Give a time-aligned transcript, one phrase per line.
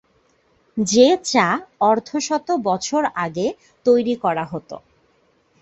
[0.77, 1.47] যে চা
[1.81, 3.47] অর্ধশত বছর আগে
[3.85, 4.75] তৈরি করা হতো।